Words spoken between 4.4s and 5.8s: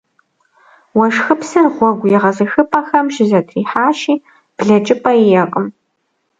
блэкӏыпӏэ иӏэкъым.